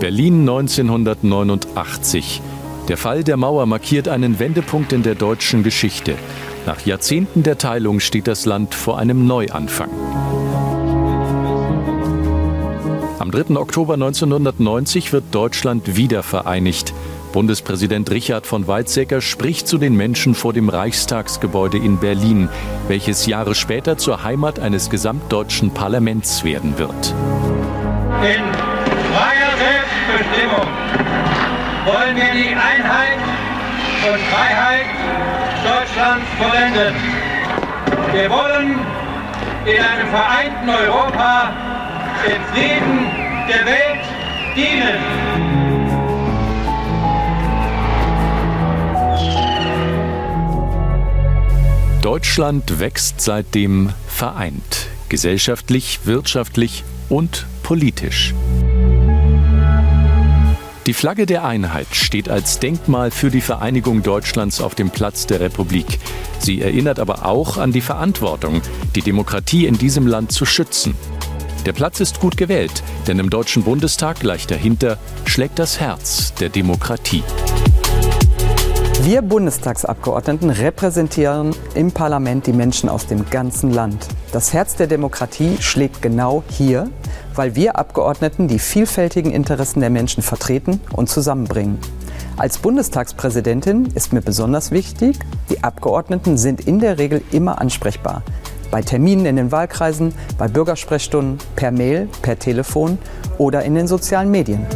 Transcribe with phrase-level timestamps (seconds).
[0.00, 2.42] Berlin 1989.
[2.88, 6.16] Der Fall der Mauer markiert einen Wendepunkt in der deutschen Geschichte.
[6.66, 9.90] Nach Jahrzehnten der Teilung steht das Land vor einem Neuanfang.
[13.18, 13.56] Am 3.
[13.56, 16.92] Oktober 1990 wird Deutschland wieder vereinigt.
[17.32, 22.48] Bundespräsident Richard von Weizsäcker spricht zu den Menschen vor dem Reichstagsgebäude in Berlin,
[22.88, 27.14] welches Jahre später zur Heimat eines gesamtdeutschen Parlaments werden wird.
[28.22, 28.75] In
[30.26, 30.66] Selbstbestimmung
[31.84, 33.18] wollen wir die Einheit
[34.08, 34.86] und Freiheit
[35.64, 36.94] Deutschlands vollenden.
[38.12, 38.78] Wir wollen
[39.64, 41.52] in einem vereinten Europa
[42.26, 43.10] dem Frieden
[43.48, 44.04] der Welt
[44.56, 45.00] dienen.
[52.02, 58.32] Deutschland wächst seitdem vereint, gesellschaftlich, wirtschaftlich und politisch.
[60.86, 65.40] Die Flagge der Einheit steht als Denkmal für die Vereinigung Deutschlands auf dem Platz der
[65.40, 65.98] Republik.
[66.38, 68.62] Sie erinnert aber auch an die Verantwortung,
[68.94, 70.94] die Demokratie in diesem Land zu schützen.
[71.66, 76.50] Der Platz ist gut gewählt, denn im Deutschen Bundestag gleich dahinter schlägt das Herz der
[76.50, 77.24] Demokratie.
[79.06, 84.08] Wir Bundestagsabgeordneten repräsentieren im Parlament die Menschen aus dem ganzen Land.
[84.32, 86.90] Das Herz der Demokratie schlägt genau hier,
[87.36, 91.78] weil wir Abgeordneten die vielfältigen Interessen der Menschen vertreten und zusammenbringen.
[92.36, 98.24] Als Bundestagspräsidentin ist mir besonders wichtig, die Abgeordneten sind in der Regel immer ansprechbar.
[98.72, 102.98] Bei Terminen in den Wahlkreisen, bei Bürgersprechstunden, per Mail, per Telefon
[103.38, 104.66] oder in den sozialen Medien.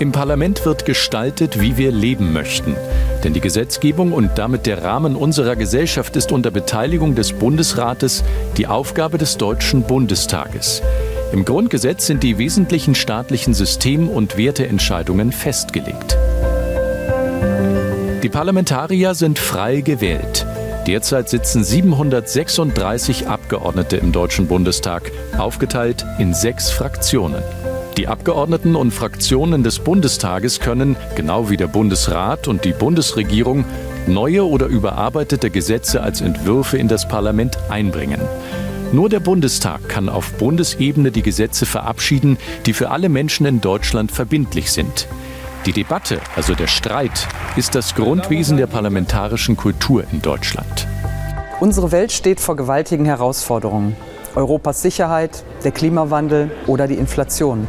[0.00, 2.74] Im Parlament wird gestaltet, wie wir leben möchten.
[3.22, 8.24] Denn die Gesetzgebung und damit der Rahmen unserer Gesellschaft ist unter Beteiligung des Bundesrates
[8.56, 10.82] die Aufgabe des Deutschen Bundestages.
[11.32, 16.18] Im Grundgesetz sind die wesentlichen staatlichen System- und Werteentscheidungen festgelegt.
[18.22, 20.44] Die Parlamentarier sind frei gewählt.
[20.88, 27.42] Derzeit sitzen 736 Abgeordnete im Deutschen Bundestag, aufgeteilt in sechs Fraktionen.
[27.96, 33.64] Die Abgeordneten und Fraktionen des Bundestages können, genau wie der Bundesrat und die Bundesregierung,
[34.08, 38.20] neue oder überarbeitete Gesetze als Entwürfe in das Parlament einbringen.
[38.92, 44.10] Nur der Bundestag kann auf Bundesebene die Gesetze verabschieden, die für alle Menschen in Deutschland
[44.10, 45.06] verbindlich sind.
[45.64, 50.88] Die Debatte, also der Streit, ist das Grundwesen der parlamentarischen Kultur in Deutschland.
[51.60, 53.96] Unsere Welt steht vor gewaltigen Herausforderungen.
[54.34, 57.66] Europas Sicherheit, der Klimawandel oder die Inflation.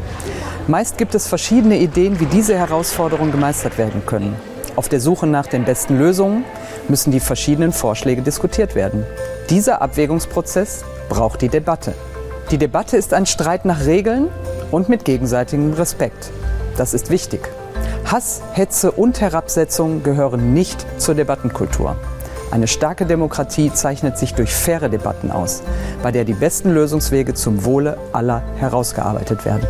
[0.68, 4.36] Meist gibt es verschiedene Ideen, wie diese Herausforderungen gemeistert werden können.
[4.76, 6.44] Auf der Suche nach den besten Lösungen
[6.88, 9.06] müssen die verschiedenen Vorschläge diskutiert werden.
[9.50, 11.94] Dieser Abwägungsprozess braucht die Debatte.
[12.52, 14.30] Die Debatte ist ein Streit nach Regeln
[14.72, 16.32] und mit gegenseitigem Respekt.
[16.78, 17.48] Das ist wichtig.
[18.06, 21.96] Hass, Hetze und Herabsetzung gehören nicht zur Debattenkultur.
[22.56, 25.62] Eine starke Demokratie zeichnet sich durch faire Debatten aus,
[26.02, 29.68] bei der die besten Lösungswege zum Wohle aller herausgearbeitet werden.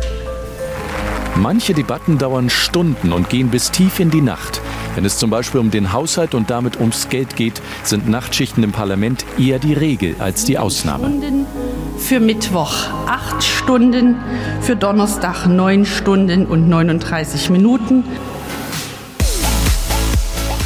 [1.34, 4.60] Manche Debatten dauern Stunden und gehen bis tief in die Nacht.
[4.94, 8.70] Wenn es zum Beispiel um den Haushalt und damit ums Geld geht, sind Nachtschichten im
[8.70, 11.10] Parlament eher die Regel als die Ausnahme.
[11.98, 12.72] Für Mittwoch
[13.08, 14.14] acht Stunden,
[14.60, 18.04] für Donnerstag neun Stunden und 39 Minuten.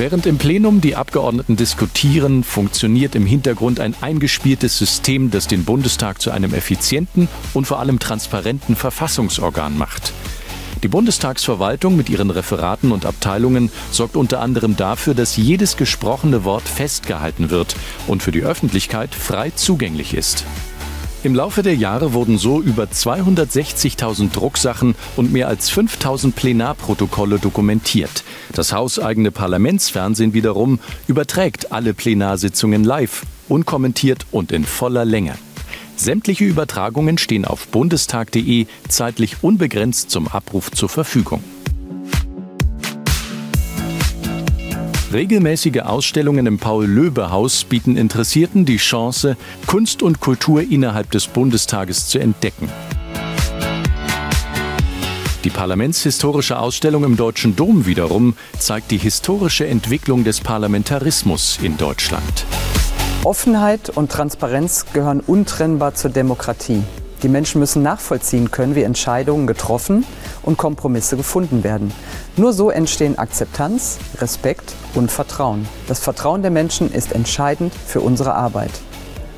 [0.00, 6.22] Während im Plenum die Abgeordneten diskutieren, funktioniert im Hintergrund ein eingespieltes System, das den Bundestag
[6.22, 10.14] zu einem effizienten und vor allem transparenten Verfassungsorgan macht.
[10.82, 16.66] Die Bundestagsverwaltung mit ihren Referaten und Abteilungen sorgt unter anderem dafür, dass jedes gesprochene Wort
[16.66, 20.46] festgehalten wird und für die Öffentlichkeit frei zugänglich ist.
[21.22, 28.24] Im Laufe der Jahre wurden so über 260.000 Drucksachen und mehr als 5.000 Plenarprotokolle dokumentiert.
[28.54, 35.34] Das hauseigene Parlamentsfernsehen wiederum überträgt alle Plenarsitzungen live, unkommentiert und in voller Länge.
[35.94, 41.44] Sämtliche Übertragungen stehen auf bundestag.de zeitlich unbegrenzt zum Abruf zur Verfügung.
[45.12, 49.36] Regelmäßige Ausstellungen im Paul-Löbe-Haus bieten Interessierten die Chance,
[49.66, 52.68] Kunst und Kultur innerhalb des Bundestages zu entdecken.
[55.42, 62.44] Die Parlamentshistorische Ausstellung im Deutschen Dom wiederum zeigt die historische Entwicklung des Parlamentarismus in Deutschland.
[63.24, 66.82] Offenheit und Transparenz gehören untrennbar zur Demokratie.
[67.22, 70.06] Die Menschen müssen nachvollziehen können, wie Entscheidungen getroffen
[70.42, 71.92] und Kompromisse gefunden werden.
[72.36, 75.68] Nur so entstehen Akzeptanz, Respekt und Vertrauen.
[75.86, 78.70] Das Vertrauen der Menschen ist entscheidend für unsere Arbeit.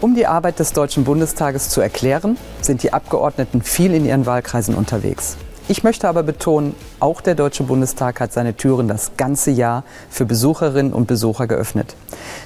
[0.00, 4.74] Um die Arbeit des Deutschen Bundestages zu erklären, sind die Abgeordneten viel in ihren Wahlkreisen
[4.74, 5.36] unterwegs.
[5.68, 10.24] Ich möchte aber betonen, auch der Deutsche Bundestag hat seine Türen das ganze Jahr für
[10.24, 11.94] Besucherinnen und Besucher geöffnet.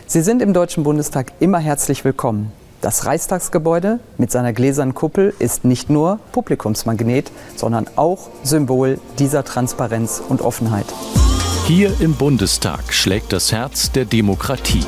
[0.07, 2.53] Sie sind im Deutschen Bundestag immer herzlich willkommen.
[2.87, 10.23] Das Reichstagsgebäude mit seiner gläsernen Kuppel ist nicht nur Publikumsmagnet, sondern auch Symbol dieser Transparenz
[10.29, 10.87] und Offenheit.
[11.65, 14.85] Hier im Bundestag schlägt das Herz der Demokratie.